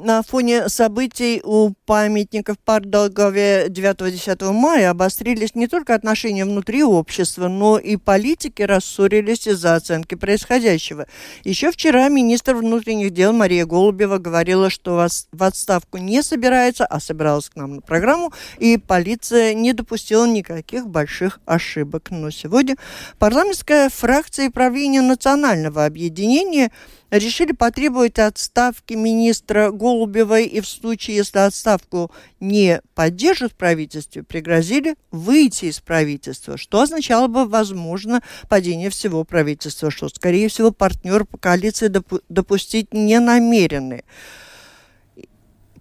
[0.00, 7.48] На фоне событий у памятников в Пардолгове 9-10 мая обострились не только отношения внутри общества,
[7.48, 11.06] но и политики рассорились из-за оценки происходящего.
[11.42, 17.48] Еще вчера министр внутренних дел Мария Голубева говорила, что в отставку не собирается, а собиралась
[17.48, 22.10] к нам на программу, и полиция не допустила никаких больших ошибок.
[22.10, 22.76] Но сегодня
[23.18, 26.70] парламентская фракция правления национального объединения–
[27.10, 32.10] решили потребовать отставки министра Голубевой и в случае, если отставку
[32.40, 39.90] не поддержат в правительстве, пригрозили выйти из правительства, что означало бы, возможно, падение всего правительства,
[39.90, 41.92] что, скорее всего, партнеры по коалиции
[42.28, 44.04] допустить не намерены.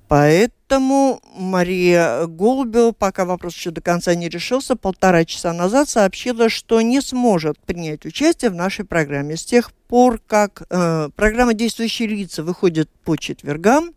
[0.07, 6.81] Поэтому Мария Голубева, пока вопрос еще до конца не решился, полтора часа назад сообщила, что
[6.81, 9.35] не сможет принять участие в нашей программе.
[9.35, 13.91] С тех пор, как э, программа «Действующие лица» выходит по четвергам,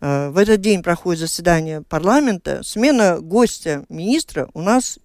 [0.00, 4.98] э, в этот день проходит заседание парламента, смена гостя министра у нас,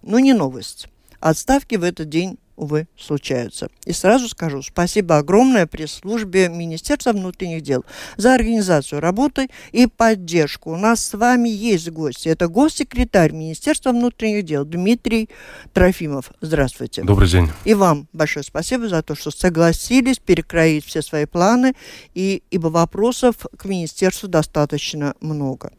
[0.00, 0.88] ну, не новость.
[1.20, 3.68] Отставки в этот день увы, случаются.
[3.84, 7.84] И сразу скажу спасибо огромное пресс-службе Министерства внутренних дел
[8.16, 10.72] за организацию работы и поддержку.
[10.72, 12.28] У нас с вами есть гости.
[12.28, 15.28] Это госсекретарь Министерства внутренних дел Дмитрий
[15.72, 16.30] Трофимов.
[16.40, 17.02] Здравствуйте.
[17.02, 17.50] Добрый день.
[17.64, 21.74] И вам большое спасибо за то, что согласились перекроить все свои планы,
[22.14, 25.72] и, ибо вопросов к Министерству достаточно много.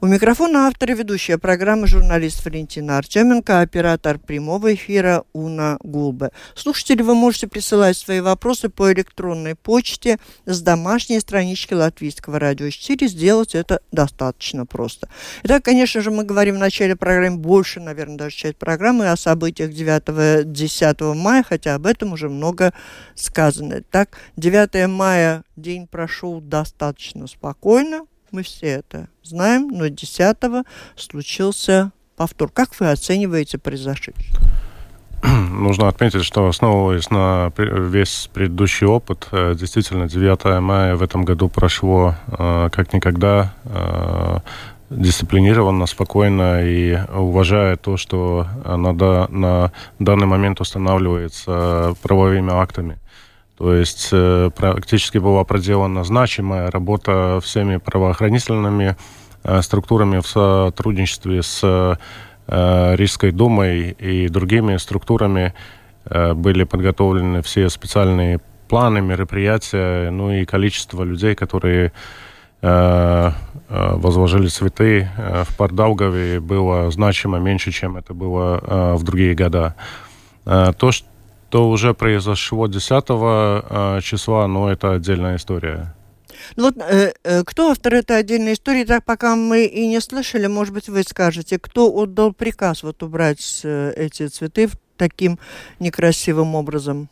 [0.00, 6.30] У микрофона автор и ведущая программы журналист Валентина Артеменко, оператор прямого эфира Уна Гулба бы.
[6.54, 13.08] Слушатели, вы можете присылать свои вопросы по электронной почте с домашней странички Латвийского радио 4.
[13.08, 15.08] Сделать это достаточно просто.
[15.42, 19.70] Итак, конечно же, мы говорим в начале программы больше, наверное, даже часть программы о событиях
[19.70, 22.72] 9-10 мая, хотя об этом уже много
[23.14, 23.82] сказано.
[23.90, 30.36] Так, 9 мая день прошел достаточно спокойно, мы все это знаем, но 10
[30.96, 32.50] случился повтор.
[32.50, 34.14] Как вы оцениваете произошедшее?
[35.50, 41.48] Нужно отметить, что основываясь на весь предыдущий опыт, э, действительно 9 мая в этом году
[41.48, 44.38] прошло э, как никогда э,
[44.90, 48.92] дисциплинированно, спокойно и уважая то, что на,
[49.28, 52.98] на данный момент устанавливается правовыми актами.
[53.56, 54.10] То есть
[54.56, 58.96] практически была проделана значимая работа всеми правоохранительными
[59.60, 61.98] структурами в сотрудничестве с
[62.50, 65.54] Рижской думой и другими структурами
[66.04, 71.92] э, были подготовлены все специальные планы, мероприятия, ну и количество людей, которые
[72.62, 73.30] э,
[73.68, 79.76] возложили цветы в Пардаугаве было значимо меньше, чем это было в другие года.
[80.44, 85.94] То, что уже произошло 10 числа, ну, это отдельная история.
[86.56, 90.46] Ну вот э, э, кто автор этой отдельной истории, так пока мы и не слышали,
[90.46, 95.38] может быть, вы скажете, кто отдал приказ вот убрать э, эти цветы таким
[95.78, 97.08] некрасивым образом?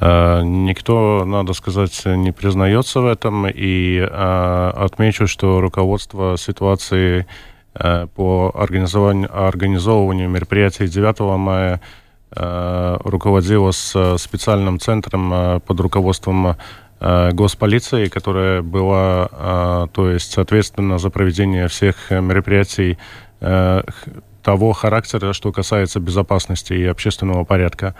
[0.00, 7.26] Э, никто, надо сказать, не признается в этом, и э, отмечу, что руководство ситуации
[7.74, 11.80] э, по организованию, мероприятий 9 мая
[12.30, 16.54] руководило с специальным центром под руководством Э,
[17.00, 22.98] госполиции, которая была, э, то есть, ответственна за проведение всех мероприятий
[23.40, 23.82] э,
[24.42, 27.94] того характера, что касается безопасности и общественного порядка.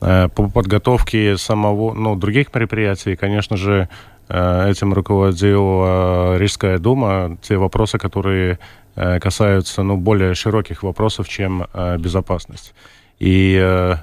[0.00, 3.88] По подготовке самого, ну, других мероприятий, конечно же,
[4.28, 7.38] этим руководила Рижская дума.
[7.40, 8.58] Те вопросы, которые
[8.96, 11.66] касаются, ну, более широких вопросов, чем
[11.98, 12.74] безопасность.
[13.20, 13.96] И,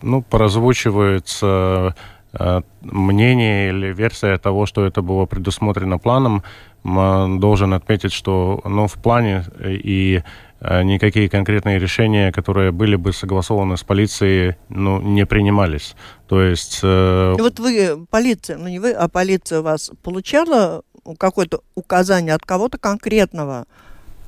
[0.00, 1.92] ну, поразвучивается Э,
[2.82, 6.42] мнение или версия того, что это было предусмотрено планом,
[6.84, 10.22] должен отметить, что ну, в плане и
[10.60, 15.96] э, никакие конкретные решения, которые были бы согласованы с полицией, ну, не принимались.
[16.28, 16.80] То есть...
[16.82, 17.34] Э...
[17.38, 20.82] Вот вы, полиция, ну не вы, а полиция вас получала
[21.18, 23.66] какое-то указание от кого-то конкретного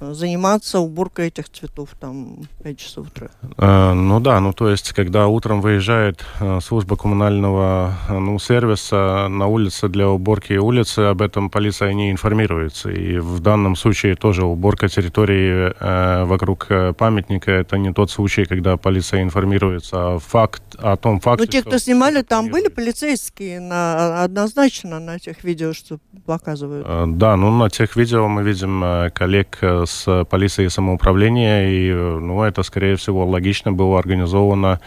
[0.01, 3.29] заниматься уборкой этих цветов там 5 часов утра.
[3.57, 9.29] Э, ну да, ну то есть, когда утром выезжает э, служба коммунального э, ну, сервиса
[9.29, 12.91] на улице для уборки улицы, об этом полиция не информируется.
[12.91, 18.45] И в данном случае тоже уборка территории э, вокруг э, памятника это не тот случай,
[18.45, 23.61] когда полиция информируется о, факт, о том факте, Ну те, кто снимали, там были полицейские
[23.61, 26.87] на, однозначно на тех видео, что показывают.
[26.89, 29.59] Э, да, ну на тех видео мы видим э, коллег
[29.89, 34.81] с полицией самоуправления, и ну, это, скорее всего, логично было организовано,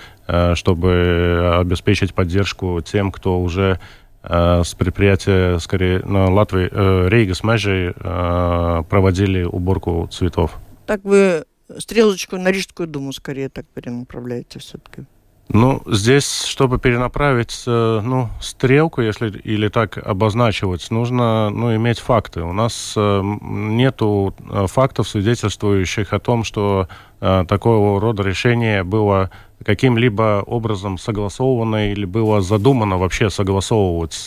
[0.54, 3.80] чтобы обеспечить поддержку тем, кто уже
[4.24, 6.70] с предприятия, скорее, на Латвии,
[7.10, 10.60] Рейга с Межей проводили уборку цветов.
[10.86, 11.46] Так вы
[11.78, 15.06] стрелочку на Рижскую думу скорее так перенаправляете все-таки?
[15.54, 22.42] Ну, здесь, чтобы перенаправить э, ну, стрелку, если или так обозначивать, нужно ну, иметь факты.
[22.42, 26.88] У нас э, нету э, фактов, свидетельствующих о том, что
[27.20, 29.30] такого рода решение было
[29.64, 34.26] каким-либо образом согласовано или было задумано вообще согласовывать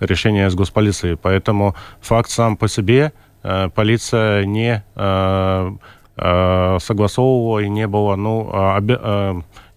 [0.00, 1.14] решение с госполицией.
[1.14, 3.12] Поэтому факт сам по себе
[3.76, 4.82] полиция не
[6.16, 8.50] согласовывала и не было ну,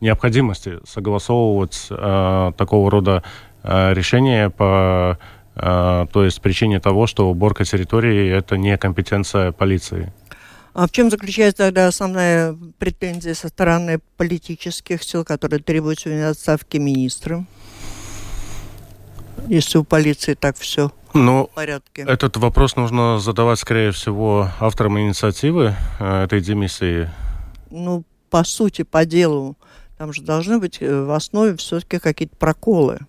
[0.01, 3.23] необходимости согласовывать э, такого рода
[3.63, 5.17] э, решения по
[5.55, 10.11] э, то есть причине того, что уборка территории это не компетенция полиции.
[10.73, 16.77] А в чем заключается тогда основная претензия со стороны политических сил, которые требуют сегодня отставки
[16.77, 17.45] министра?
[19.47, 22.03] Если у полиции так все ну, в порядке.
[22.03, 27.09] Этот вопрос нужно задавать, скорее всего, авторам инициативы э, этой демиссии.
[27.69, 29.57] Ну, по сути, по делу.
[29.97, 32.99] Там же должны быть э, в основе все-таки какие-то проколы.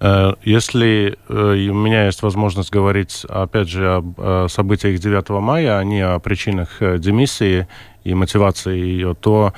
[0.00, 5.84] Э, если э, у меня есть возможность говорить, опять же, о событиях 9 мая, а
[5.84, 7.68] не о причинах демиссии
[8.02, 9.52] и мотивации ее, то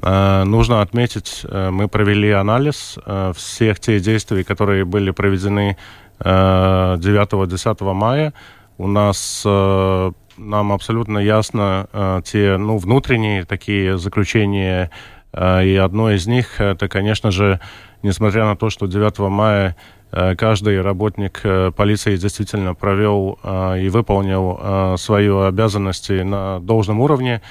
[0.00, 2.98] нужно отметить, мы провели анализ
[3.34, 5.76] всех тех действий, которые были проведены
[6.20, 8.32] 9-10 мая.
[8.76, 14.92] У нас нам абсолютно ясно те ну, внутренние такие заключения
[15.36, 17.60] и одно из них, это, конечно же,
[18.02, 19.76] несмотря на то, что 9 мая
[20.10, 23.38] э, каждый работник э, полиции действительно провел
[23.78, 27.42] и выполнил свои обязанности на должном уровне,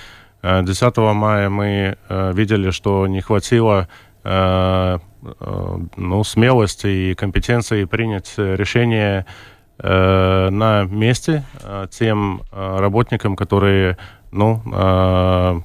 [0.44, 3.88] 10 мая мы э, видели, что не хватило
[4.24, 5.00] ну,
[6.26, 9.26] смелости и компетенции принять решение
[9.80, 11.46] на месте
[11.92, 13.98] тем работникам, которые
[14.32, 15.62] ну, Э,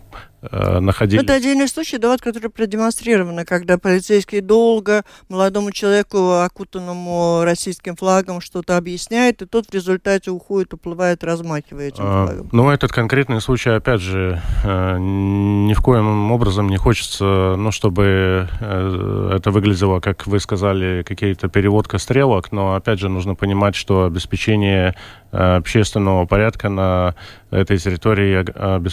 [0.51, 1.23] находились...
[1.23, 8.41] Это отдельный случай, да, вот, который продемонстрировано, когда полицейский долго молодому человеку, окутанному российским флагом,
[8.41, 12.49] что-то объясняет, и тот в результате уходит, уплывает, размахивая этим а, флагом.
[12.53, 18.49] Ну, этот конкретный случай, опять же, э, ни в коем образом не хочется, ну, чтобы
[18.61, 24.05] э, это выглядело, как вы сказали, какие-то переводка стрелок, но, опять же, нужно понимать, что
[24.05, 24.97] обеспечение
[25.31, 27.15] общественного порядка на
[27.51, 28.45] этой территории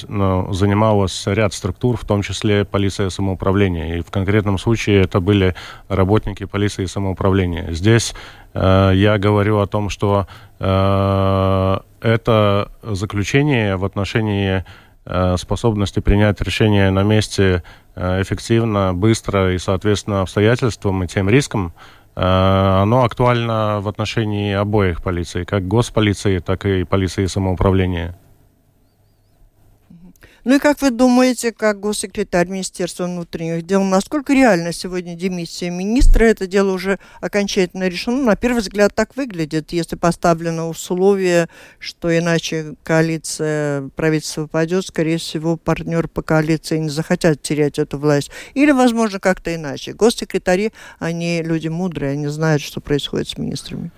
[0.07, 3.97] ну, занималось ряд структур, в том числе полиция самоуправления.
[3.97, 5.56] И в конкретном случае это были
[5.88, 7.71] работники полиции самоуправления.
[7.71, 8.13] Здесь
[8.53, 10.27] э, я говорю о том, что
[10.59, 14.63] э, это заключение в отношении
[15.06, 17.63] э, способности принять решение на месте
[17.95, 21.71] э, эффективно, быстро и, соответственно, обстоятельствам и тем рискам,
[22.15, 28.16] э, оно актуально в отношении обоих полиций, как госполиции, так и полиции самоуправления.
[30.45, 36.23] Ну и как вы думаете, как госсекретарь Министерства внутренних дел, насколько реально сегодня демиссия министра?
[36.23, 38.23] Это дело уже окончательно решено.
[38.23, 45.57] На первый взгляд так выглядит, если поставлено условие, что иначе коалиция правительства пойдет, скорее всего,
[45.57, 48.31] партнер по коалиции не захотят терять эту власть.
[48.53, 49.93] Или, возможно, как-то иначе.
[49.93, 53.91] Госсекретари, они люди мудрые, они знают, что происходит с министрами.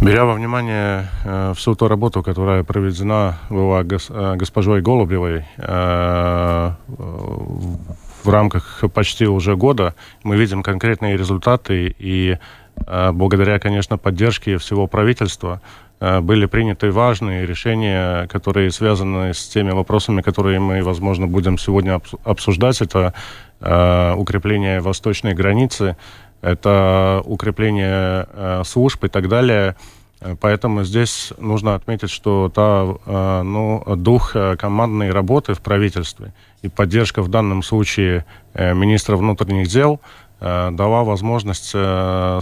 [0.00, 6.72] Беря во внимание э, всю ту работу, которая проведена была гос, э, госпожой Голубевой э,
[6.86, 12.38] в рамках почти уже года, мы видим конкретные результаты и
[12.86, 15.60] э, благодаря, конечно, поддержке всего правительства
[15.98, 22.00] э, были приняты важные решения, которые связаны с теми вопросами, которые мы, возможно, будем сегодня
[22.22, 22.80] обсуждать.
[22.82, 23.14] Это
[23.60, 25.96] э, укрепление восточной границы,
[26.40, 29.76] это укрепление э, служб и так далее.
[30.20, 36.68] Э, поэтому здесь нужно отметить, что та, э, ну, дух командной работы в правительстве и
[36.68, 40.00] поддержка в данном случае министра внутренних дел
[40.40, 41.68] дала возможность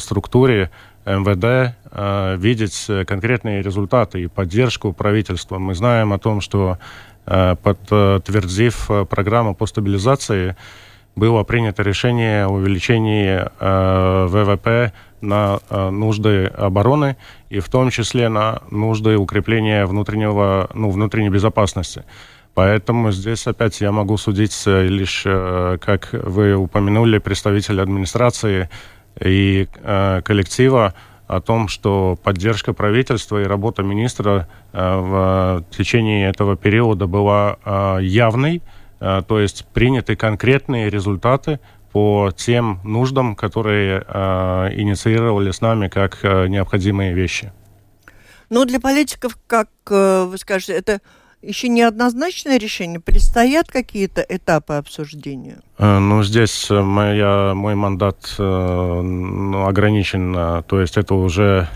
[0.03, 0.71] структуре
[1.05, 1.77] МВД
[2.41, 5.59] видеть конкретные результаты и поддержку правительства.
[5.59, 6.79] Мы знаем о том, что
[7.27, 10.57] подтвердив программу по стабилизации,
[11.17, 14.93] было принято решение о увеличении ВВП
[15.23, 15.59] на
[15.91, 17.17] нужды обороны
[17.49, 22.05] и в том числе на нужды укрепления внутреннего, ну, внутренней безопасности.
[22.57, 28.71] Поэтому здесь опять я могу судить э, лишь, э, как вы упомянули, представитель администрации
[29.21, 30.95] и э, коллектива
[31.27, 37.59] о том, что поддержка правительства и работа министра в течение этого периода была
[38.01, 38.63] явной,
[38.99, 41.61] то есть приняты конкретные результаты
[41.93, 44.01] по тем нуждам, которые
[44.75, 47.53] инициировали с нами как необходимые вещи.
[48.49, 51.01] Но для политиков, как вы скажете, это
[51.47, 53.01] еще неоднозначное решение?
[53.01, 55.59] Предстоят какие-то этапы обсуждения?
[55.79, 61.69] Э, ну, здесь э, моя, мой мандат э, ну, ограничен, то есть это уже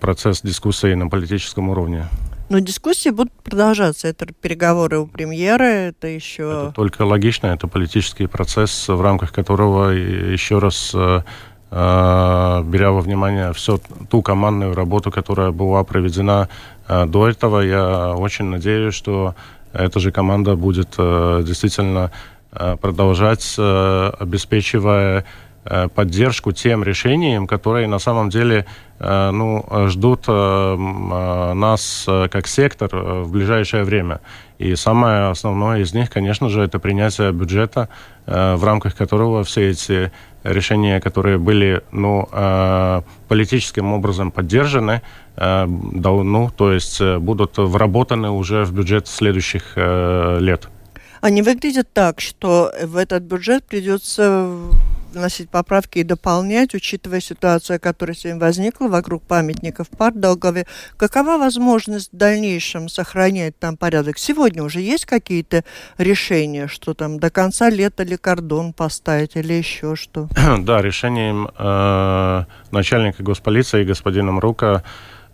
[0.00, 2.06] процесс дискуссии на политическом уровне.
[2.48, 4.08] Но дискуссии будут продолжаться.
[4.08, 6.42] Это переговоры у премьера, это еще...
[6.42, 10.94] Это только логично, это политический процесс, в рамках которого, еще раз
[11.70, 16.48] беря во внимание всю ту командную работу, которая была проведена
[16.86, 19.34] а, до этого я очень надеюсь, что
[19.72, 22.12] эта же команда будет э, действительно
[22.52, 25.24] э, продолжать, э, обеспечивая
[25.94, 28.66] поддержку тем решениям, которые на самом деле
[28.98, 34.20] ну, ждут нас как сектор в ближайшее время.
[34.58, 37.88] И самое основное из них, конечно же, это принятие бюджета,
[38.26, 40.12] в рамках которого все эти
[40.44, 42.28] решения, которые были ну,
[43.28, 45.02] политическим образом поддержаны,
[45.36, 50.68] Э, ну, то есть э, будут вработаны уже в бюджет следующих э, лет.
[51.20, 54.50] Они выглядят так, что в этот бюджет придется
[55.14, 60.66] вносить поправки и дополнять, учитывая ситуацию, которая сегодня возникла вокруг памятников в Пардалгове.
[60.96, 64.18] Какова возможность в дальнейшем сохранять там порядок?
[64.18, 65.64] Сегодня уже есть какие-то
[65.98, 70.28] решения, что там до конца лета ли кордон поставить или еще что?
[70.64, 74.82] Да, решением э, начальника госполиции господином Рука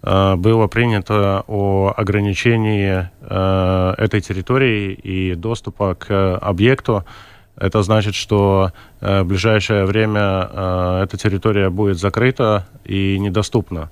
[0.03, 7.05] Э, было принято о ограничении э, этой территории и доступа к объекту.
[7.61, 13.91] Это значит, что э, в ближайшее время эта территория будет закрыта и недоступна,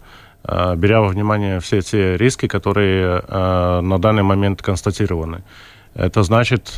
[0.76, 5.42] беря во внимание все те риски, которые на данный момент констатированы.
[5.94, 6.70] Это значит,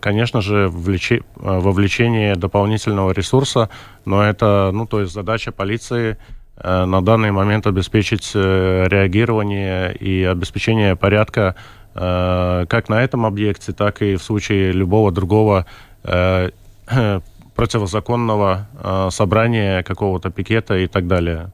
[0.00, 3.70] конечно же, вовлечение дополнительного ресурса,
[4.04, 10.22] но это, ну, то есть задача полиции Э, на данный момент обеспечить э, реагирование и
[10.22, 11.56] обеспечение порядка
[11.94, 15.66] э, как на этом объекте, так и в случае любого другого
[17.54, 21.52] противозаконного собрания какого-то пикета и так далее.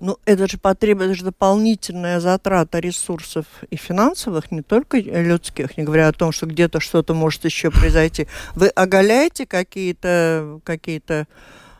[0.00, 6.12] Ну, это же потребует дополнительная затрата ресурсов и финансовых, не только людских, не говоря о
[6.12, 8.26] том, что где-то что-то может еще произойти.
[8.54, 11.02] Вы оголяете какие-то какие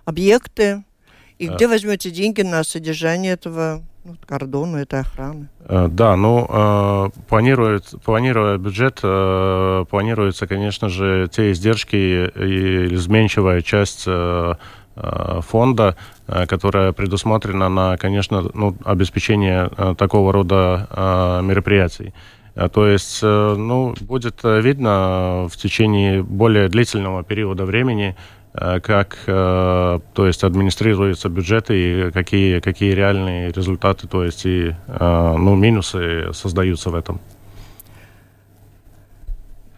[0.04, 0.84] объекты,
[1.40, 5.48] и где возьмете деньги на содержание этого ну, кордона, этой охраны?
[5.60, 13.62] Э, да, ну, э, планирует, планируя бюджет, э, планируется, конечно же, те издержки и изменчивая
[13.62, 14.06] часть
[15.46, 22.12] фонда, которая предусмотрена на, конечно, ну, обеспечение такого рода мероприятий.
[22.72, 28.16] То есть, ну, будет видно в течение более длительного периода времени, Э,
[28.52, 35.34] как э, то есть администрируется бюджет и какие, какие реальные результаты, то есть и э,
[35.38, 37.20] ну, минусы создаются в этом.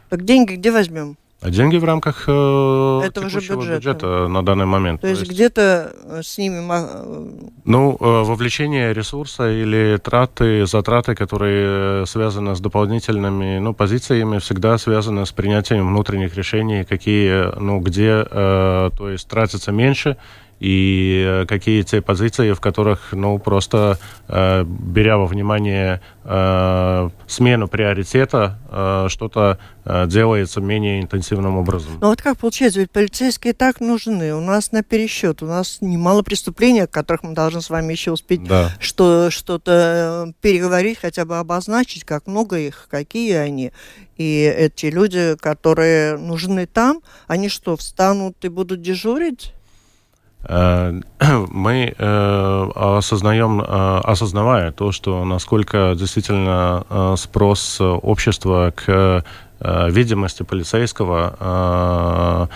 [0.09, 1.17] Так деньги где возьмем?
[1.43, 3.75] А деньги в рамках э, Этого же бюджета.
[3.75, 5.01] бюджета на данный момент.
[5.01, 6.65] То, то есть, есть где-то э, с ними...
[6.71, 14.79] Э, ну, э, вовлечение ресурса или траты, затраты, которые связаны с дополнительными ну, позициями, всегда
[14.79, 20.17] связаны с принятием внутренних решений, какие, ну, где, э, то есть, тратится меньше,
[20.63, 27.67] и э, какие те позиции, в которых, ну, просто э, беря во внимание э, смену
[27.67, 31.99] приоритета, э, что-то э, делается менее интенсивным образом.
[32.01, 36.23] Ну вот как получается, ведь полицейские так нужны, у нас на пересчет, у нас немало
[36.23, 38.71] преступлений, о которых мы должны с вами еще успеть да.
[38.79, 43.73] что, что-то э, переговорить, хотя бы обозначить, как много их, какие они.
[44.17, 49.53] И эти люди, которые нужны там, они что, встанут и будут дежурить?
[50.45, 50.93] Э,
[51.51, 59.25] мы э, осознаем, э, осознавая то, что насколько действительно спрос общества к
[59.61, 62.49] видимости полицейского,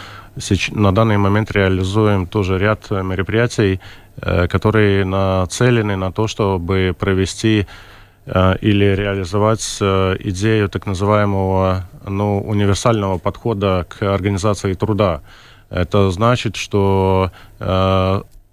[0.73, 3.81] на данный момент реализуем тоже ряд мероприятий,
[4.21, 7.69] которые нацелены на то, чтобы провести
[8.27, 15.21] или реализовать идею так называемого ну, универсального подхода к организации труда.
[15.71, 17.31] Это значит, что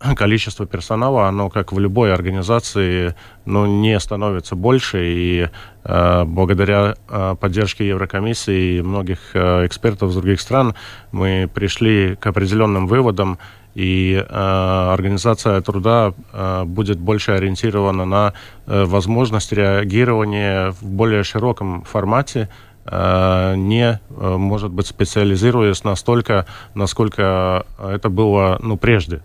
[0.16, 3.16] количество персонала, оно, как в любой организации,
[3.46, 5.48] ну, не становится больше, и
[5.84, 10.76] э, благодаря э, поддержке Еврокомиссии и многих э, экспертов из других стран
[11.12, 13.40] мы пришли к определенным выводам,
[13.76, 18.34] и э, организация труда э, будет больше ориентирована на
[18.68, 27.66] э, возможность реагирования в более широком формате, э, не, э, может быть, специализируясь настолько, насколько
[27.80, 29.22] это было ну, прежде.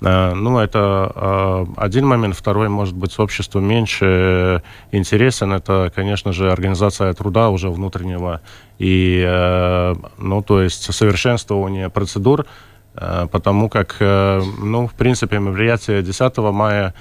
[0.00, 2.36] Э, ну, это э, один момент.
[2.36, 5.52] Второй, может быть, обществу меньше интересен.
[5.52, 8.40] Это, конечно же, организация труда уже внутреннего.
[8.78, 12.46] И, э, ну, то есть совершенствование процедур,
[13.30, 16.94] потому как, ну, в принципе, мероприятие 10 мая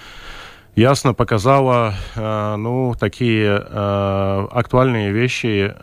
[0.76, 5.74] ясно показала ну, такие актуальные вещи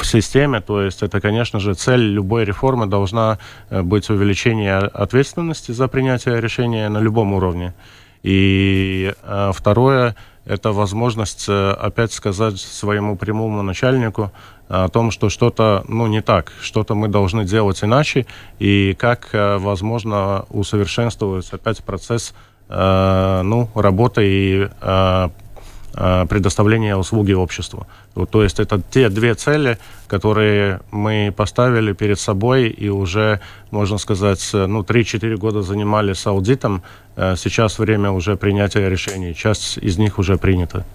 [0.00, 0.60] в системе.
[0.60, 3.38] То есть это, конечно же, цель любой реформы должна
[3.68, 7.74] э, быть увеличение ответственности за принятие решения на любом уровне.
[8.22, 14.32] И э, второе– это возможность э, опять сказать своему прямому начальнику
[14.68, 18.26] о том, что что-то ну, не так, что-то мы должны делать иначе,
[18.60, 22.34] и как, возможно, усовершенствовать опять процесс
[22.70, 24.68] ну, работы и
[25.92, 27.86] Э, предоставления услуги обществу.
[28.14, 33.40] Вот, то есть это те две цели, которые мы поставили перед собой и уже,
[33.72, 36.82] можно сказать, ну, 3-4 года занимались аудитом.
[37.16, 39.34] Э, сейчас время уже принятия решений.
[39.34, 40.86] Часть из них уже принята.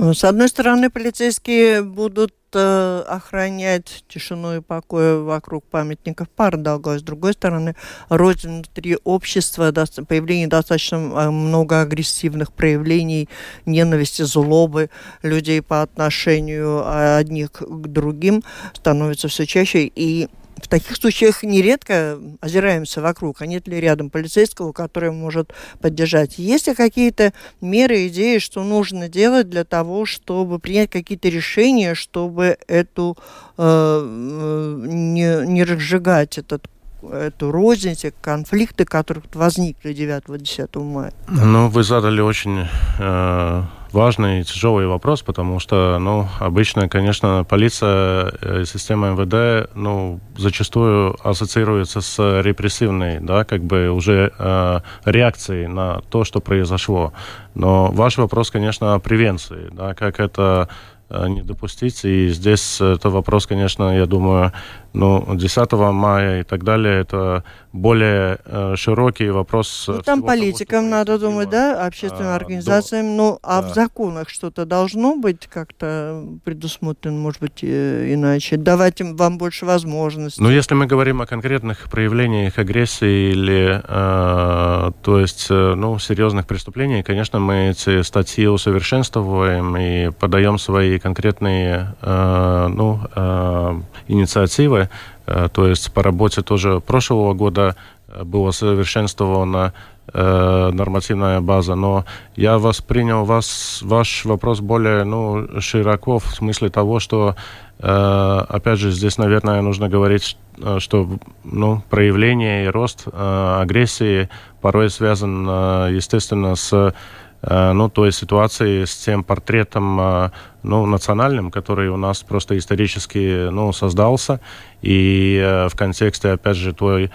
[0.00, 6.98] С одной стороны, полицейские будут э, охранять тишину и покой вокруг памятников Пардалга.
[6.98, 7.76] С другой стороны,
[8.08, 9.70] рознь внутри общества,
[10.08, 13.28] появление достаточно э, много агрессивных проявлений
[13.66, 14.88] ненависти, злобы
[15.22, 18.42] людей по отношению э, одних к другим
[18.72, 19.80] становится все чаще.
[19.94, 20.30] И
[20.64, 26.38] в таких случаях нередко озираемся вокруг, а нет ли рядом полицейского, который может поддержать.
[26.38, 32.58] Есть ли какие-то меры, идеи, что нужно делать для того, чтобы принять какие-то решения, чтобы
[32.68, 33.16] эту
[33.56, 36.68] э, не, не разжигать этот
[37.02, 41.14] эту рознь, эти конфликты, которые возникли 9-10 мая?
[41.28, 48.28] Ну, вы задали очень э, важный и тяжелый вопрос, потому что, ну, обычно, конечно, полиция
[48.60, 56.00] и система МВД, ну, зачастую ассоциируется с репрессивной, да, как бы уже э, реакцией на
[56.10, 57.12] то, что произошло.
[57.54, 60.68] Но ваш вопрос, конечно, о превенции, да, как это
[61.08, 62.04] э, не допустить.
[62.04, 64.52] И здесь это вопрос, конечно, я думаю,
[64.92, 69.84] ну, 10 мая и так далее, это более э, широкий вопрос.
[69.86, 73.06] Ну, там политикам того, надо думать, да, общественным а, организациям.
[73.06, 73.12] До...
[73.12, 73.68] Ну, а да.
[73.68, 78.56] в законах что-то должно быть как-то предусмотрено, может быть, э, иначе?
[78.56, 80.42] Давать им вам больше возможностей.
[80.42, 86.46] Ну, если мы говорим о конкретных проявлениях агрессии или, э, то есть, э, ну, серьезных
[86.46, 94.79] преступлений, конечно, мы эти статьи усовершенствуем и подаем свои конкретные, э, ну, э, инициативы
[95.26, 97.76] Э, то есть по работе тоже прошлого года
[98.08, 99.72] э, была совершенствована
[100.12, 102.04] э, нормативная база, но
[102.36, 107.36] я воспринял вас, ваш вопрос более ну, широко в смысле того, что
[107.82, 110.36] опять же здесь, наверное, нужно говорить,
[110.80, 111.08] что
[111.44, 114.28] ну, проявление и рост агрессии
[114.60, 115.46] порой связан,
[115.88, 116.94] естественно, с
[117.42, 120.30] ну, той ситуации с тем портретом э,
[120.62, 124.40] ну, национальным, который у нас просто исторически ну, создался.
[124.82, 127.10] И э, в контексте, опять же, той,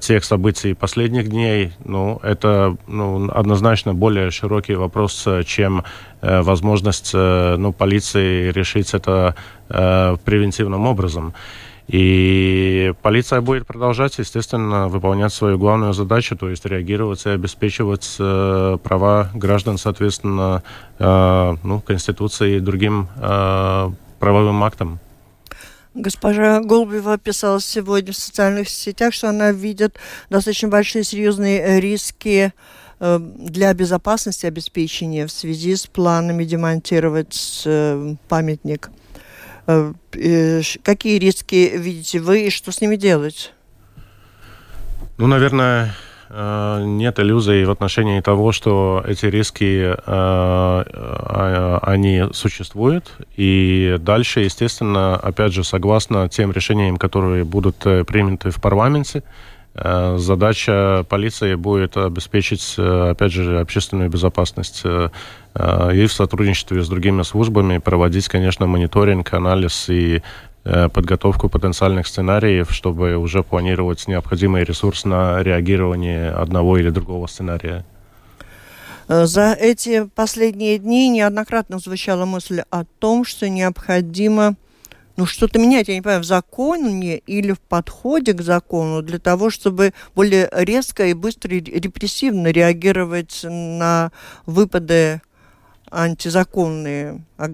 [0.00, 5.82] тех событий последних дней, ну, это ну, однозначно более широкий вопрос, чем
[6.22, 9.34] возможность ну, полиции решить это
[9.66, 11.34] превентивным образом.
[11.88, 18.78] И полиция будет продолжать, естественно, выполнять свою главную задачу, то есть реагировать и обеспечивать э,
[18.82, 20.62] права граждан, соответственно,
[20.98, 24.98] э, ну, Конституции и другим э, правовым актам.
[25.92, 29.96] Госпожа Голубева писала сегодня в социальных сетях, что она видит
[30.30, 32.52] достаточно большие серьезные риски
[32.98, 38.90] э, для безопасности обеспечения в связи с планами демонтировать э, памятник
[39.66, 43.52] какие риски видите вы и что с ними делать?
[45.16, 45.94] Ну, наверное,
[46.28, 53.12] э, нет иллюзий в отношении того, что эти риски, э, они существуют.
[53.36, 59.22] И дальше, естественно, опять же, согласно тем решениям, которые будут приняты в парламенте,
[59.76, 68.28] Задача полиции будет обеспечить, опять же, общественную безопасность и в сотрудничестве с другими службами проводить,
[68.28, 70.22] конечно, мониторинг, анализ и
[70.62, 77.84] подготовку потенциальных сценариев, чтобы уже планировать необходимый ресурс на реагирование одного или другого сценария.
[79.08, 84.56] Э, за эти последние дни неоднократно звучала мысль о том, что необходимо
[85.16, 89.50] ну, что-то менять, я не понимаю, в законе или в подходе к закону для того,
[89.50, 94.12] чтобы более резко и быстро и репрессивно реагировать на
[94.46, 95.22] выпады
[95.90, 97.50] антизаконные а,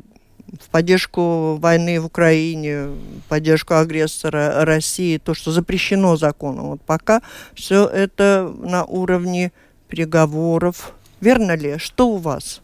[0.61, 6.69] в поддержку войны в Украине, в поддержку агрессора России, то, что запрещено законом.
[6.71, 7.23] Вот пока
[7.55, 9.53] все это на уровне
[9.89, 11.79] переговоров, Верно ли?
[11.79, 12.63] Что у вас?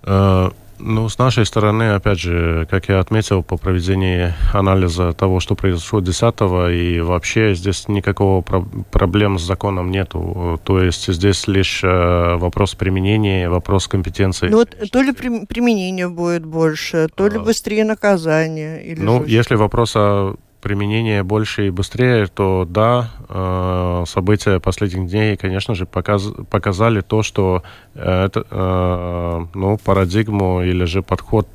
[0.79, 6.01] Ну, с нашей стороны, опять же, как я отметил, по проведении анализа того, что произошло
[6.01, 6.35] 10
[6.73, 10.61] и вообще здесь никакого про- проблем с законом нету.
[10.65, 14.49] То есть здесь лишь э, вопрос применения, вопрос компетенции.
[14.49, 17.41] Ну, вот то ли при- применение будет больше, то ли а...
[17.41, 18.85] быстрее наказание.
[18.85, 25.37] Или ну, если вопрос о применение больше и быстрее, то да, э, события последних дней,
[25.37, 27.63] конечно же, показ, показали то, что
[27.95, 31.47] э, это, э, ну, парадигму или же подход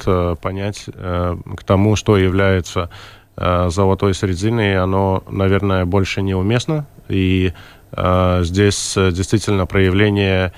[0.41, 2.89] понять к тому, что является
[3.35, 6.85] золотой серединой, оно, наверное, больше неуместно.
[7.09, 7.53] И
[7.91, 10.53] здесь действительно проявление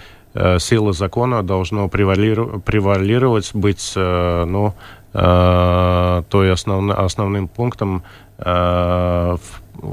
[0.60, 4.74] силы закона должно превалировать, быть ну,
[5.14, 8.04] той основ, основным пунктом
[8.38, 9.38] Э,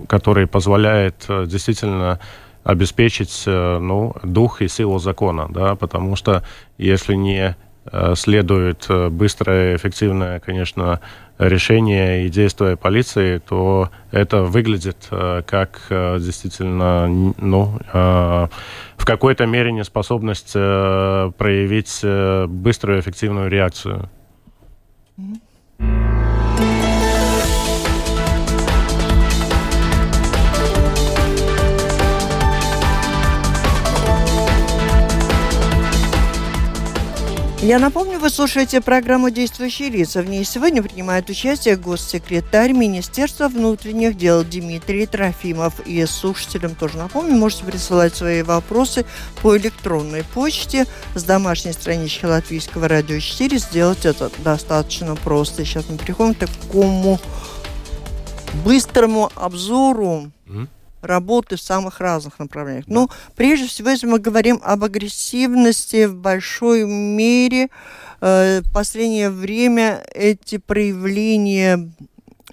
[0.09, 2.18] который позволяет э, действительно
[2.64, 6.42] обеспечить э, ну, дух и силу закона, да, потому что
[6.78, 7.56] если не
[8.14, 11.00] следует быстрое, эффективное, конечно,
[11.38, 22.04] решение и действие полиции, то это выглядит как действительно, ну, в какой-то мере неспособность проявить
[22.50, 24.11] быструю, эффективную реакцию.
[25.20, 26.10] Mm-hmm.
[37.62, 40.23] Я напомню, вы слушаете программу «Действующие лица».
[40.23, 45.79] В ней сегодня принимает участие госсекретарь Министерства внутренних дел Дмитрий Трофимов.
[45.87, 49.05] И слушателям тоже напомню, можете присылать свои вопросы
[49.42, 53.59] по электронной почте с домашней странички Латвийского радио 4.
[53.59, 55.66] Сделать это достаточно просто.
[55.66, 57.20] Сейчас мы переходим к такому
[58.64, 60.66] быстрому обзору mm-hmm
[61.02, 62.84] работы в самых разных направлениях.
[62.86, 62.94] Да.
[62.94, 67.68] Ну, прежде всего, если мы говорим об агрессивности в большой мере,
[68.20, 71.90] э, в последнее время эти проявления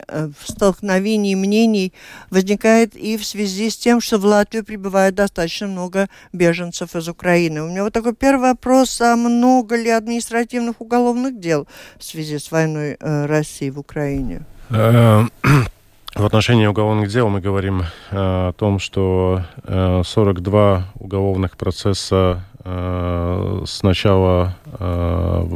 [0.08, 1.94] э, столкновений мнений
[2.30, 7.64] возникает и в связи с тем, что в Латвию прибывает достаточно много беженцев из Украины.
[7.64, 12.52] У меня вот такой первый вопрос, а много ли административных уголовных дел в связи с
[12.52, 14.42] войной э, России в Украине?
[16.18, 23.64] В отношении уголовных дел мы говорим э, о том, что э, 42 уголовных процесса э,
[23.68, 25.48] с начала э,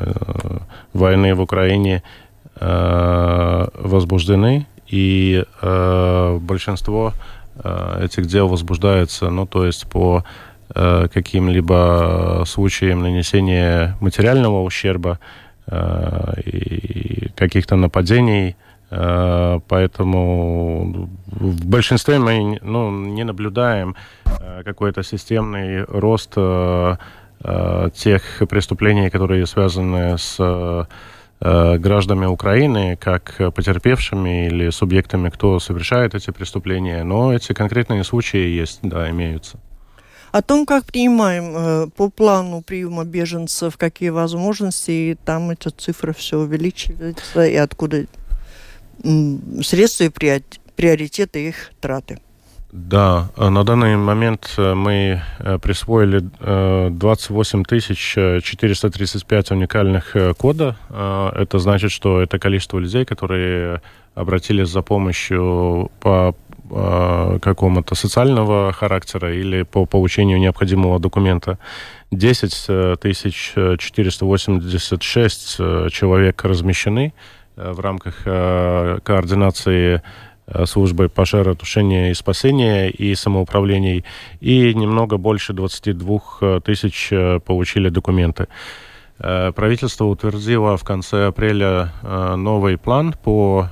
[0.00, 0.58] э,
[0.94, 2.02] войны в Украине
[2.58, 7.12] э, возбуждены, и большинство
[8.00, 10.24] этих дел возбуждается, ну, то есть по
[10.68, 15.18] каким-либо случаям нанесения материального ущерба
[16.44, 18.54] и каких-то нападений,
[18.88, 26.96] поэтому в большинстве мы ну, не наблюдаем э, какой-то системный рост э,
[27.94, 30.86] тех преступлений, которые связаны с
[31.38, 37.04] гражданами Украины, как потерпевшими или субъектами, кто совершает эти преступления.
[37.04, 39.58] Но эти конкретные случаи есть, да, имеются.
[40.32, 46.38] О том, как принимаем по плану приема беженцев, какие возможности, и там эти цифры все
[46.38, 48.06] увеличиваются, и откуда
[49.62, 50.40] средства и
[50.76, 52.18] приоритеты их траты.
[52.72, 56.20] Да, на данный момент э, мы э, присвоили
[56.90, 60.76] 28 э, 435 уникальных кода.
[60.90, 63.80] Это значит, что это количество людей, которые
[64.14, 66.34] обратились за помощью по
[66.68, 71.58] какому-то социального характера или по получению необходимого документа.
[72.10, 72.98] 10
[73.78, 75.56] 486
[75.92, 77.12] человек размещены Э,
[77.56, 80.02] в рамках э, координации
[80.46, 84.04] э, службы пожаротушения и спасения и самоуправлений,
[84.40, 87.10] и немного больше 22 тысяч
[87.44, 88.46] получили документы.
[89.18, 91.90] Правительство утвердило в конце апреля
[92.36, 93.70] новый план по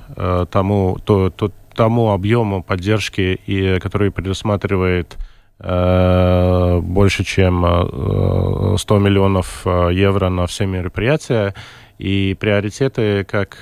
[0.51, 5.17] тому, то, то, тому объему поддержки, и, который предусматривает
[5.59, 11.53] больше, чем 100 миллионов евро на все мероприятия.
[11.97, 13.59] И приоритеты, как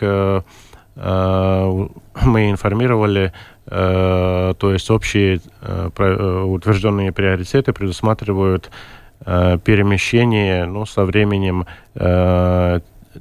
[0.96, 3.34] мы информировали,
[3.66, 8.70] то есть общие утвержденные приоритеты предусматривают
[9.20, 11.66] перемещение ну, со временем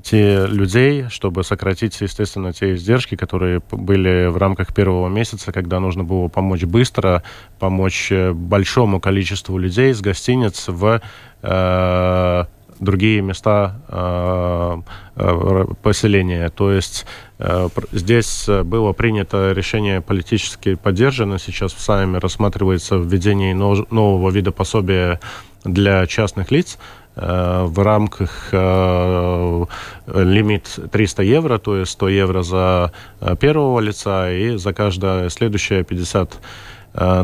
[0.03, 6.05] те людей, чтобы сократить, естественно, те издержки, которые были в рамках первого месяца, когда нужно
[6.05, 7.23] было помочь быстро,
[7.59, 11.03] помочь э, большому количеству людей с гостиниц в
[11.43, 12.45] э,
[12.83, 14.83] другие места э,
[15.17, 16.49] э, поселения.
[16.51, 17.07] То есть
[17.39, 21.39] э, здесь было принято решение политически поддержано.
[21.39, 25.21] Сейчас в Сайме рассматривается введение нового вида пособия
[25.65, 26.79] для частных лиц.
[27.15, 29.65] В рамках э,
[30.07, 32.93] лимит 300 евро, то есть 100 евро за
[33.39, 36.41] первого лица и за каждое следующее 50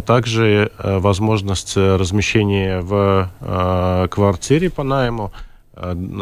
[0.06, 5.30] также возможность размещения в квартире по найму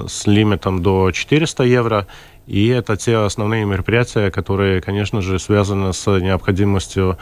[0.09, 2.07] с лимитом до 400 евро.
[2.47, 7.19] И это те основные мероприятия, которые, конечно же, связаны с необходимостью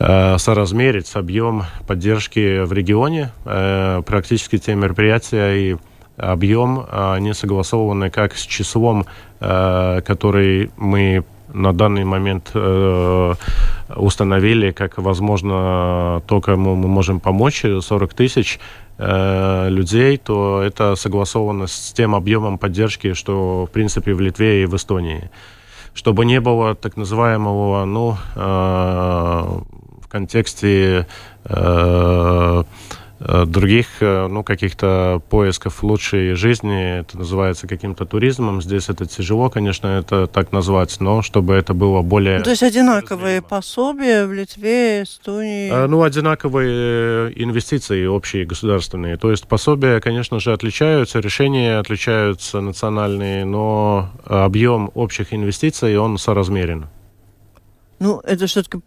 [0.00, 3.32] Э, соразмерить объем поддержки в регионе.
[3.44, 5.76] Э, практически те мероприятия и
[6.16, 9.06] объем, они согласованы как с числом,
[9.40, 12.52] э, который мы на данный момент
[13.96, 18.60] установили, как возможно, то, кому мы можем помочь, 40 тысяч
[18.98, 24.74] людей, то это согласовано с тем объемом поддержки, что, в принципе, в Литве и в
[24.74, 25.30] Эстонии.
[25.94, 28.16] Чтобы не было так называемого, ну,
[30.08, 31.06] в контексте
[31.44, 32.64] э, э,
[33.20, 38.62] других э, ну, каких-то поисков лучшей жизни, это называется каким-то туризмом.
[38.62, 42.38] Здесь это тяжело, конечно, это так назвать, но чтобы это было более...
[42.38, 45.86] Ну, то есть одинаковые пособия в Литве, Эстонии?
[45.86, 49.16] Ну, одинаковые инвестиции общие государственные.
[49.16, 56.86] То есть пособия, конечно же, отличаются, решения отличаются национальные, но объем общих инвестиций, он соразмерен.
[58.00, 58.80] Ну, это все-таки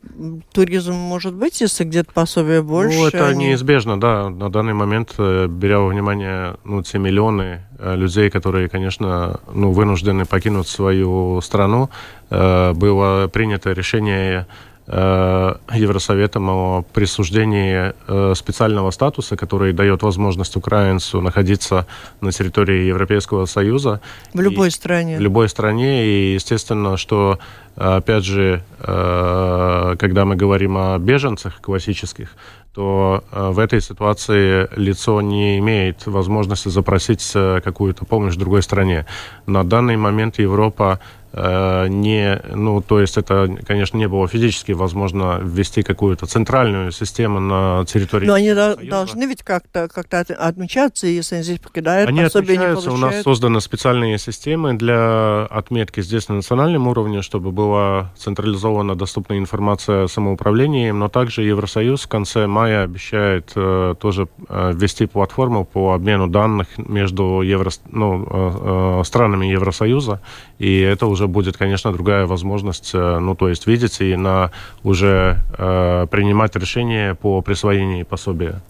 [0.53, 2.97] туризм может быть, если где-то пособие больше?
[2.97, 3.47] Ну, это они...
[3.47, 4.29] неизбежно, да.
[4.29, 9.71] На данный момент, э, беря во внимание ну, те миллионы э, людей, которые, конечно, ну,
[9.71, 11.89] вынуждены покинуть свою страну,
[12.29, 14.47] э, было принято решение
[14.91, 21.87] Евросоветом о присуждении э, специального статуса, который дает возможность украинцу находиться
[22.19, 24.01] на территории Европейского Союза.
[24.33, 25.17] В любой стране.
[25.17, 26.05] В любой стране.
[26.05, 27.39] И естественно, что,
[27.75, 32.35] опять же, э, когда мы говорим о беженцах классических,
[32.73, 39.05] то в этой ситуации лицо не имеет возможности запросить какую-то помощь в другой стране.
[39.45, 45.39] На данный момент Европа Э, не, ну, то есть это, конечно, не было физически возможно
[45.41, 48.27] ввести какую-то центральную систему на территории.
[48.27, 48.89] Но они Союза.
[48.89, 52.89] должны ведь как-то как отмечаться, если они здесь покидают, они отмечаются.
[52.89, 58.95] Не У нас созданы специальные системы для отметки здесь на национальном уровне, чтобы была централизована
[58.95, 65.65] доступная информация самоуправлением, но также Евросоюз в конце мая обещает э, тоже э, ввести платформу
[65.65, 70.21] по обмену данных между евро, ну, э, э, странами Евросоюза,
[70.59, 74.51] и это уже уже будет, конечно, другая возможность, э, ну, то есть видеть и на
[74.83, 78.61] уже э, принимать решения по присвоению пособия.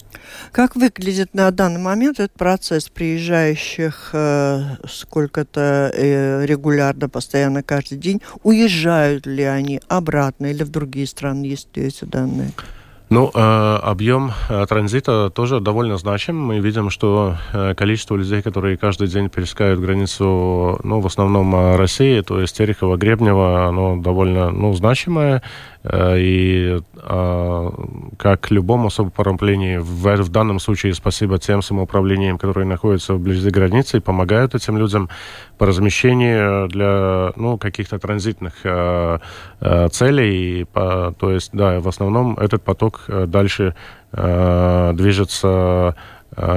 [0.52, 8.22] Как выглядит на данный момент этот процесс приезжающих э, сколько-то э, регулярно, постоянно, каждый день?
[8.44, 12.52] Уезжают ли они обратно или в другие страны, есть ли эти данные?
[13.12, 16.38] Ну, э, объем э, транзита тоже довольно значим.
[16.38, 22.21] Мы видим, что э, количество людей, которые каждый день пересекают границу, ну, в основном России,
[22.21, 25.43] то есть Терехова, Гребнева, оно довольно, ну, значимое.
[25.84, 27.74] Э, и а,
[28.17, 34.00] как любому самоуправлению, в, в данном случае спасибо тем самоуправлениям, которые находятся вблизи границы и
[34.00, 35.10] помогают этим людям
[35.58, 39.20] по размещению для ну, каких-то транзитных э,
[39.60, 40.62] э, целей.
[40.62, 43.76] И, то есть, да, в основном этот поток дальше
[44.12, 45.96] движется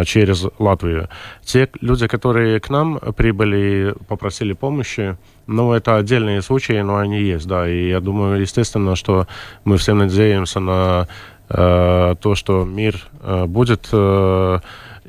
[0.05, 1.09] через Латвию.
[1.43, 7.47] Те люди, которые к нам прибыли попросили помощи, ну, это отдельные случаи, но они есть,
[7.47, 7.69] да.
[7.69, 9.27] И я думаю, естественно, что
[9.65, 11.09] мы все надеемся на
[11.49, 14.59] э, то, что мир э, будет э,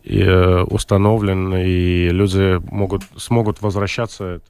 [0.04, 4.41] э, установлен, и люди могут, смогут возвращаться.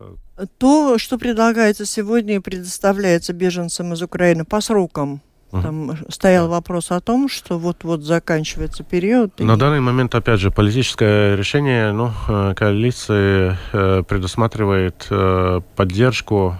[0.57, 6.99] То, что предлагается сегодня и предоставляется беженцам из Украины по срокам, Там стоял вопрос о
[6.99, 9.39] том, что вот-вот заканчивается период.
[9.39, 9.57] На и...
[9.57, 16.57] данный момент, опять же, политическое решение, ну, э, коалиции э, предусматривает э, поддержку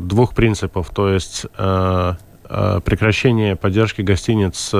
[0.00, 1.46] двух принципов, то есть
[2.44, 4.70] прекращение поддержки гостиниц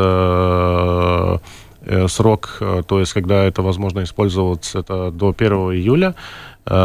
[2.11, 6.15] срок, то есть когда это возможно использовать, это до 1 июля,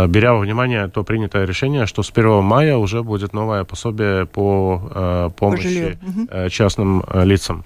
[0.08, 4.82] беря во внимание то принятое решение, что с 1 мая уже будет новое пособие по
[4.94, 5.98] э, помощи
[6.30, 7.66] по частным э, лицам.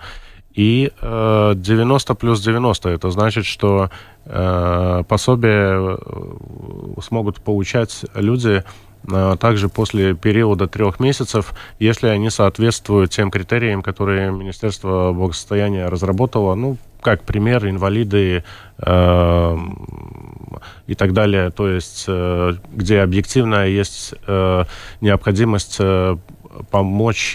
[0.53, 3.91] И 90 плюс 90, это значит, что
[4.25, 5.99] пособие
[6.99, 8.63] смогут получать люди
[9.39, 16.55] также после периода трех месяцев, если они соответствуют тем критериям, которые Министерство благосостояния разработало.
[16.55, 18.43] Ну, как пример, инвалиды,
[20.87, 24.63] и так далее, то есть э, где объективно есть э,
[25.01, 26.17] необходимость э,
[26.69, 27.33] помочь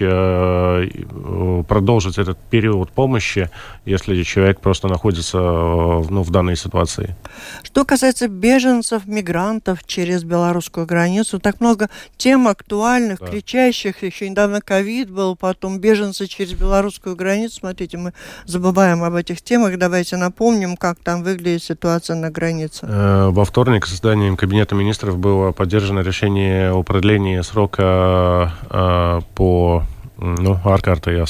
[1.69, 3.51] продолжить этот период помощи,
[3.85, 7.15] если человек просто находится ну, в данной ситуации.
[7.63, 13.27] Что касается беженцев, мигрантов через белорусскую границу, так много тем актуальных, да.
[13.27, 14.03] кричащих.
[14.03, 17.57] Еще недавно ковид был, потом беженцы через белорусскую границу.
[17.61, 18.13] Смотрите, мы
[18.45, 19.79] забываем об этих темах.
[19.79, 22.87] Давайте напомним, как там выглядит ситуация на границе.
[22.87, 29.85] Во вторник заседанием Кабинета министров было поддержано решение о продлении срока э, по
[30.23, 31.27] ну, ārkārtējā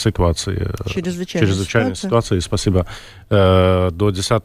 [0.86, 2.86] чрезвычайной, чрезвычайной ситуации, спасибо,
[3.30, 4.42] э, до 10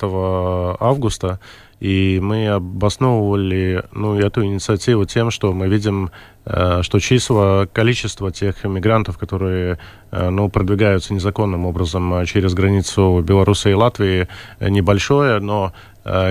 [0.79, 1.39] августа.
[1.79, 6.09] И мы обосновывали ну, эту инициативу тем, что мы видим,
[6.45, 9.77] э, что число, количество тех мигрантов, которые
[10.11, 14.27] э, ну, продвигаются незаконным образом через границу Беларуси и Латвии,
[14.59, 15.71] небольшое, но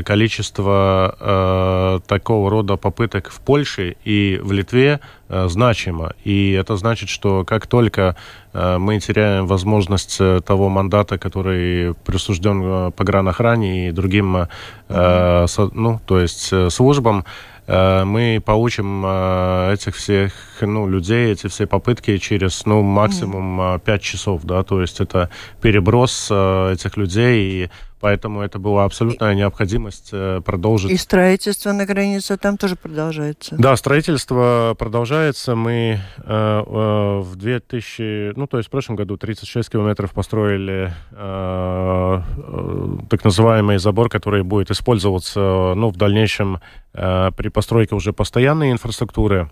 [0.05, 6.13] количество э, такого рода попыток в Польше и в Литве э, значимо.
[6.25, 8.17] И это значит, что как только
[8.53, 14.47] э, мы теряем возможность э, того мандата, который присужден э, погранохране и другим, э,
[14.89, 17.25] со, ну, то есть службам,
[17.69, 24.45] мы получим этих всех ну, людей, эти все попытки через ну, максимум 5 часов.
[24.45, 24.63] Да?
[24.63, 30.91] То есть это переброс этих людей и Поэтому это была абсолютная необходимость э, продолжить.
[30.91, 33.57] И строительство на границе там тоже продолжается?
[33.59, 35.55] Да, строительство продолжается.
[35.55, 42.21] Мы э, э, в 2000, ну то есть в прошлом году 36 километров построили э,
[42.37, 46.61] э, так называемый забор, который будет использоваться ну, в дальнейшем
[46.93, 49.51] э, при постройке уже постоянной инфраструктуры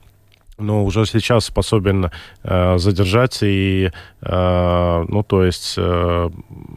[0.58, 2.10] но уже сейчас способен
[2.42, 3.90] э, задержать и,
[4.22, 6.30] э, ну, то есть э,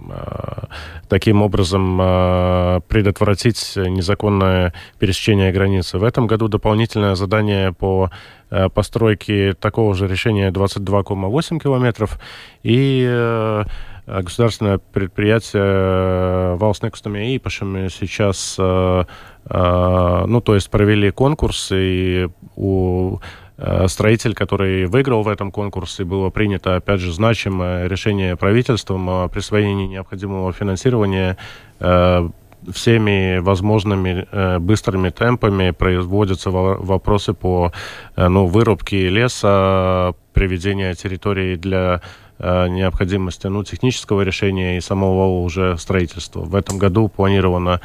[0.10, 0.63] э,
[1.08, 6.00] таким образом э, предотвратить незаконное пересечение границы.
[6.00, 8.10] В этом году дополнительное задание по
[8.50, 12.20] э, постройке такого же решения 22,8 километров
[12.63, 13.63] и э,
[14.08, 19.04] государственное предприятие Валснекстами и Ипашами сейчас, э,
[19.50, 23.47] э, ну, то есть провели конкурс, и у Э,
[23.88, 29.88] строитель, который выиграл в этом конкурсе, было принято, опять же, значимое решение правительством о присвоении
[29.88, 31.38] необходимого финансирования
[31.80, 32.30] э,
[32.72, 37.72] всеми возможными э, быстрыми темпами производятся вопросы по
[38.15, 42.02] ну, вырубке леса, приведения территории для
[42.39, 46.41] необходимости ну, технического решения и самого уже строительства.
[46.41, 47.82] В этом году планирована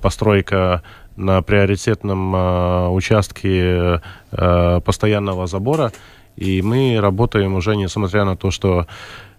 [0.00, 0.84] постройка
[1.16, 4.00] на приоритетном э, участке
[4.32, 5.92] э, постоянного забора.
[6.36, 8.86] И мы работаем уже, несмотря на то, что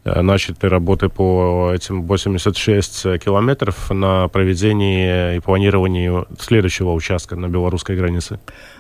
[0.04, 7.96] э, начаты работы по этим 86 километров на проведении и планировании следующего участка на белорусской
[7.96, 8.40] границе.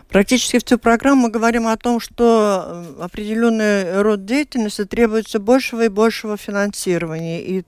[0.09, 6.35] Практически всю программу мы говорим о том, что определенный род деятельности требуется большего и большего
[6.35, 7.41] финансирования.
[7.41, 7.63] И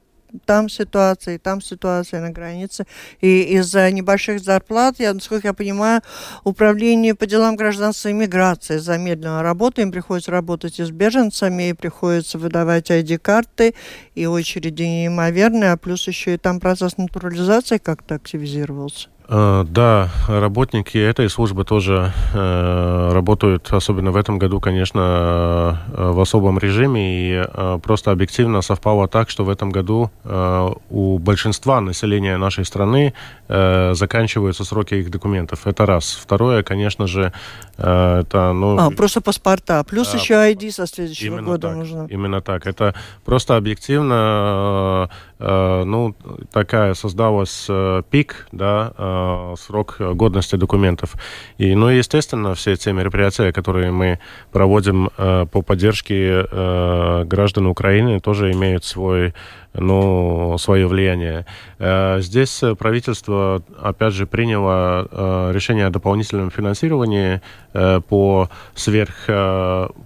[0.46, 2.86] там ситуация, и там ситуация на границе.
[3.22, 6.02] И из-за небольших зарплат, я, насколько я понимаю,
[6.43, 9.88] управление по делам гражданства и миграции замедленно работает.
[9.88, 13.76] Им приходится работать и с беженцами, и приходится выдавать ID-карты,
[14.15, 19.12] и очереди неимоверные, а плюс еще и там процесс натурализации как-то активизировался.
[19.29, 26.19] Э, да, работники этой службы тоже э, работают, особенно в этом году, конечно, э, в
[26.19, 27.01] особом режиме.
[27.01, 32.65] И э, просто объективно совпало так, что в этом году э, у большинства населения нашей
[32.65, 33.13] страны
[33.47, 35.67] э, заканчиваются сроки их документов.
[35.67, 36.19] Это раз.
[36.21, 37.31] Второе, конечно же,
[37.77, 38.53] это...
[38.53, 39.83] Ну, а, просто паспорта.
[39.83, 42.08] Плюс э, еще ID со следующего года так, нужно.
[42.10, 42.67] Именно так.
[42.67, 42.93] Это
[43.25, 45.10] просто объективно,
[45.44, 46.15] ну,
[46.52, 51.15] такая создалась э, пик, да, э, э, срок годности документов.
[51.58, 54.19] И, ну, естественно, все те мероприятия, которые мы
[54.52, 59.33] проводим э, по поддержке э, граждан Украины, тоже имеют свой
[59.73, 61.46] ну, свое влияние.
[61.79, 67.41] Э, здесь правительство, опять же, приняло э, решение о дополнительном финансировании
[67.73, 69.13] э, по сверх,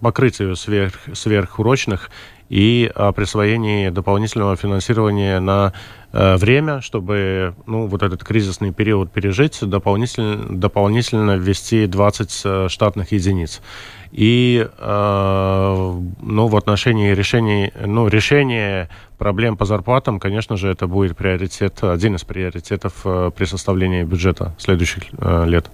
[0.01, 2.09] покрытию сверх, сверхурочных
[2.49, 5.73] и о присвоении дополнительного финансирования на
[6.13, 13.61] время, чтобы ну, вот этот кризисный период пережить, дополнительно, дополнительно ввести 20 штатных единиц.
[14.11, 21.17] И э, ну, в отношении решений, ну, решения проблем по зарплатам, конечно же, это будет
[21.17, 25.69] приоритет, один из приоритетов э, при составлении бюджета следующих э, лет.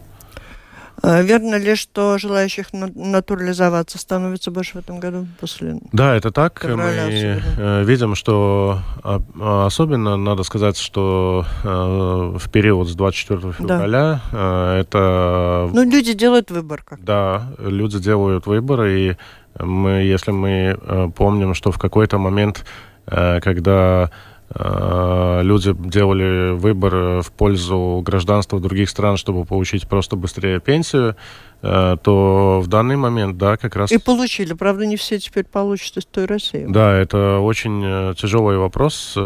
[1.02, 6.64] А верно ли, что желающих натурализоваться становится больше в этом году после Да, это так.
[6.64, 7.42] Мы особенно.
[7.58, 14.22] Э, видим, что а, а, особенно надо сказать, что э, в период с 24 февраля
[14.32, 14.78] да.
[14.78, 15.70] это...
[15.74, 16.84] Ну, люди делают выбор.
[16.88, 19.16] Как да, люди делают выбор, и
[19.60, 22.66] мы, если мы э, помним, что в какой-то момент,
[23.06, 31.16] когда Э, люди делали выбор в пользу гражданства других стран, чтобы получить просто быстрее пенсию,
[31.62, 33.92] э, то в данный момент, да, как раз...
[33.92, 34.54] И получили.
[34.54, 36.66] Правда, не все теперь получат из той России.
[36.68, 39.18] Да, это очень э, тяжелый вопрос,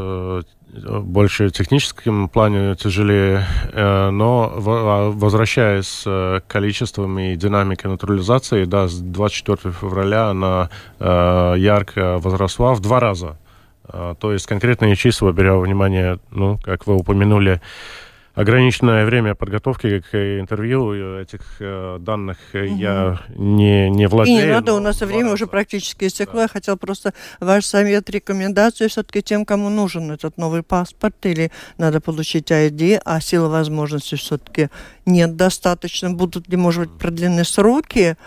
[0.70, 9.00] больше в техническом плане тяжелее, но а, возвращаясь к количествам и динамике натурализации, да, с
[9.00, 10.70] 24 февраля она
[11.00, 13.38] ярко возросла в два раза.
[13.88, 17.62] А, то есть конкретные числа, беря во внимание, ну, как вы упомянули,
[18.38, 22.64] ограниченное время подготовки к интервью этих э, данных угу.
[22.64, 24.38] я не, не владею.
[24.38, 26.36] И не надо, у нас время уже практически истекло.
[26.36, 26.42] Да.
[26.44, 32.00] Я хотел просто ваш совет, рекомендацию все-таки тем, кому нужен этот новый паспорт или надо
[32.00, 34.70] получить ID, а силы возможности все-таки
[35.08, 36.12] нет достаточно.
[36.12, 38.18] Будут ли, может быть, продлены сроки?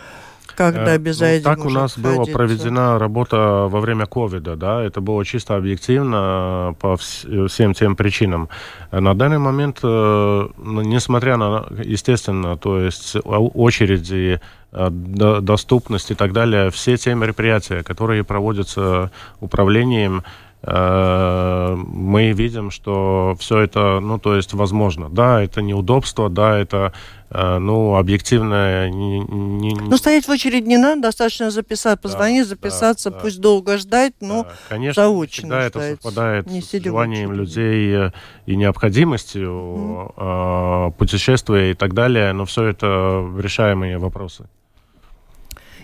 [0.60, 5.24] Когда без ну, Так у нас была проведена работа во время ковида, да, это было
[5.24, 8.50] чисто объективно по всем тем причинам.
[8.90, 14.40] На данный момент, э, несмотря на, естественно, то есть очереди,
[14.72, 20.24] э, доступность и так далее, все те мероприятия, которые проводятся управлением, Э,
[20.62, 25.08] мы видим, что все это, ну, то есть, возможно.
[25.08, 26.92] Да, это неудобство, да, это,
[27.30, 28.90] э, ну, объективное...
[28.90, 29.74] Не, не...
[29.74, 34.12] Ну, стоять в очередь не надо, достаточно записать, позвонить, да, записаться, да, пусть долго ждать,
[34.20, 38.10] но да, конечно, заочно Да, это совпадает не с желанием людей
[38.44, 40.92] и необходимостью mm.
[40.92, 44.46] путешествия и так далее, но все это решаемые вопросы.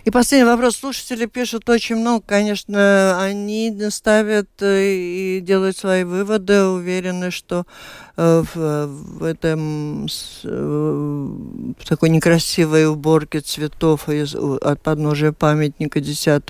[0.07, 0.77] И последний вопрос.
[0.77, 7.67] Слушатели пишут очень много, конечно, они ставят э, и делают свои выводы, уверены, что
[8.17, 10.49] в, в этом э,
[11.79, 16.43] в такой некрасивой уборке цветов из, от подножия памятника 10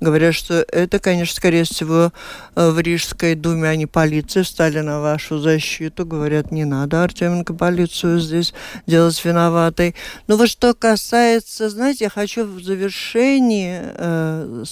[0.00, 2.12] говорят, что это, конечно, скорее всего,
[2.54, 6.06] э, в Рижской думе, а не полиция встали на вашу защиту.
[6.06, 8.54] Говорят, не надо Артеменко полицию здесь
[8.86, 9.94] делать виноватой.
[10.28, 14.64] Но вот что касается, знаете, я хочу в завершении э,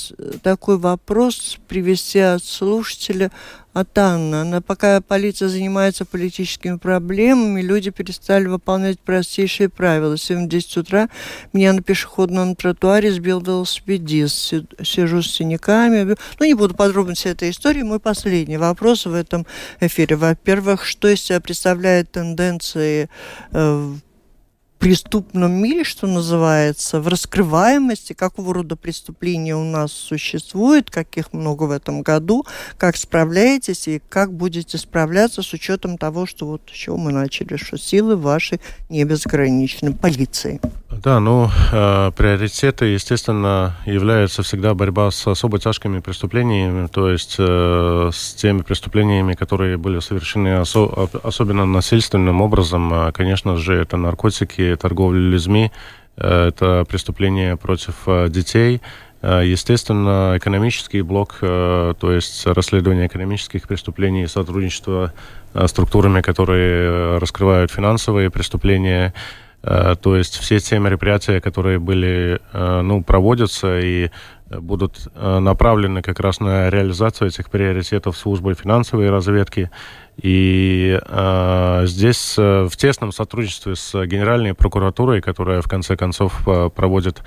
[0.43, 3.33] такой вопрос привести от слушателя
[3.73, 4.37] от Анны.
[4.37, 10.17] Она, пока полиция занимается политическими проблемами, люди перестали выполнять простейшие правила.
[10.17, 11.09] Сегодня в 10 утра
[11.53, 14.55] меня на пешеходном тротуаре сбил велосипедист.
[14.83, 16.17] Сижу с синяками.
[16.39, 17.83] Ну, не буду подробности этой истории.
[17.83, 19.47] Мой последний вопрос в этом
[19.81, 20.17] эфире.
[20.17, 23.09] Во-первых, что из себя представляет тенденции
[23.53, 23.95] э,
[24.83, 31.71] преступном мире, что называется, в раскрываемости, какого рода преступления у нас существует, каких много в
[31.71, 32.45] этом году,
[32.79, 37.57] как справляетесь и как будете справляться с учетом того, что вот с чего мы начали,
[37.57, 38.59] что силы ваши
[38.89, 40.61] не безграничны, полиции.
[40.91, 48.11] Да, ну, э, приоритеты, естественно, являются всегда борьба с особо тяжкими преступлениями, то есть э,
[48.13, 52.93] с теми преступлениями, которые были совершены осо особенно насильственным образом.
[52.93, 55.71] А, конечно же, это наркотики, торговля людьми,
[56.17, 58.81] э, это преступления против э, детей,
[59.23, 65.13] э, Естественно, экономический блок, то есть расследование экономических преступлений, сотрудничество
[65.67, 69.15] структурами, которые раскрывают финансовые преступления,
[69.63, 74.11] то есть все те мероприятия, которые были, ну, проводятся и
[74.51, 79.71] будут направлены как раз на реализацию этих приоритетов службы финансовой разведки.
[80.17, 86.43] И э, здесь э, в тесном сотрудничестве с Генеральной прокуратурой, которая в конце концов
[86.75, 87.23] проводит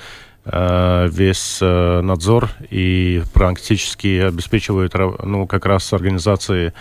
[0.46, 6.74] э, весь э, надзор и практически обеспечивает ну, как раз организации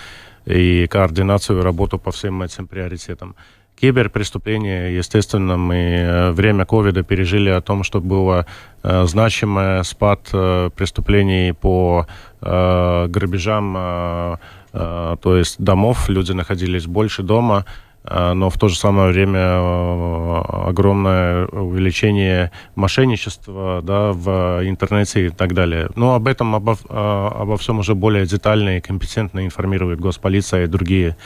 [0.44, 3.34] и координацию работу по всем этим приоритетам.
[3.74, 4.90] киберпреступления.
[4.90, 8.44] Естественно, мы время ковида пережили о том, что было
[8.82, 12.06] значимый спад преступлений по
[12.42, 14.38] грабежам,
[14.74, 16.08] то есть домов.
[16.08, 17.64] Люди находились больше дома.
[18.06, 25.30] А, но в то же самое время э, огромное увеличение мошенничества да, в интернете и
[25.30, 25.88] так далее.
[25.96, 31.16] Но об этом, обо, обо всем уже более детально и компетентно информирует госполиция и другие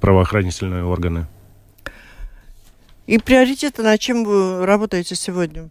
[0.00, 1.26] правоохранительные органы.
[3.06, 5.68] И приоритеты, над чем вы работаете сегодня?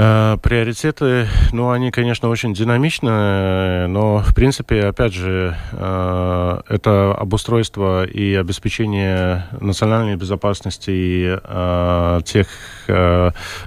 [0.00, 8.04] Э, приоритеты, ну, они, конечно, очень динамичны, но, в принципе, опять же, э, это обустройство
[8.04, 12.46] и обеспечение национальной безопасности и э, тех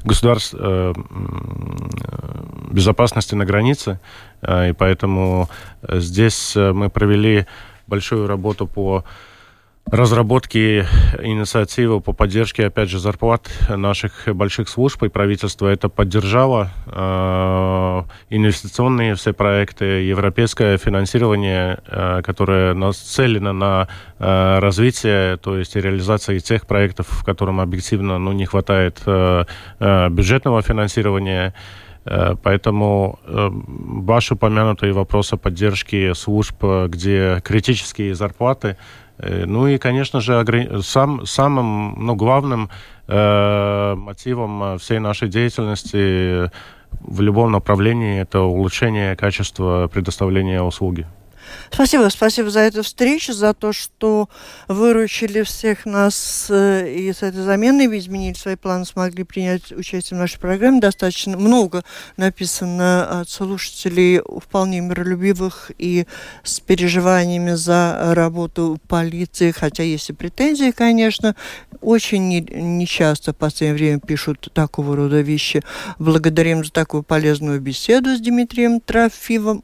[0.03, 0.55] государств
[2.71, 3.99] безопасности на границе,
[4.41, 5.49] и поэтому
[5.87, 7.45] здесь мы провели
[7.87, 9.03] большую работу по
[9.85, 10.85] разработки
[11.21, 15.67] инициативы по поддержке, опять же, зарплат наших больших служб и правительства.
[15.67, 23.87] Это поддержало э, инвестиционные все проекты, европейское финансирование, э, которое нацелено на
[24.19, 29.01] э, развитие, то есть реализацию тех проектов, в котором объективно ну, не хватает
[29.79, 31.53] бюджетного финансирования.
[32.03, 38.77] Поэтому э, ваш упомянутый вопрос о поддержке служб, где критические зарплаты,
[39.45, 40.43] ну и, конечно же,
[40.81, 42.69] сам, самым ну, главным
[43.07, 46.51] э, мотивом э, всей нашей деятельности
[46.99, 51.07] в любом направлении это улучшение качества предоставления услуги.
[51.71, 54.29] Спасибо, спасибо за эту встречу, за то, что
[54.67, 60.21] выручили всех нас э, и с этой заменой, изменили свои планы, смогли принять участие в
[60.21, 60.79] нашей программе.
[60.79, 61.83] Достаточно много
[62.17, 66.05] написано от слушателей вполне миролюбивых и
[66.43, 71.35] с переживаниями за работу полиции, хотя есть и претензии, конечно.
[71.81, 75.61] Очень нечасто не в последнее время пишут такого рода вещи.
[75.99, 79.63] Благодарим за такую полезную беседу с Дмитрием Трофимовым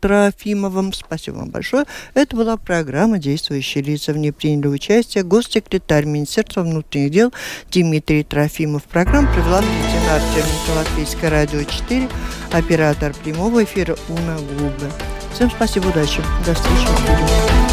[0.00, 0.92] Трофимовым.
[0.92, 1.84] Спасибо вам большое.
[2.14, 4.12] Это была программа «Действующие лица».
[4.12, 7.32] В ней приняли участие госсекретарь Министерства внутренних дел
[7.70, 8.84] Дмитрий Трофимов.
[8.84, 12.08] Программу провела Кристина Артеменко, Латвийское радио 4,
[12.52, 14.90] оператор прямого эфира Уна Губы.
[15.34, 16.22] Всем спасибо, удачи.
[16.46, 17.67] До встречи в студии.